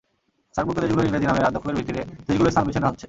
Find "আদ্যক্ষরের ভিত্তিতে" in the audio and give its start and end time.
1.47-2.01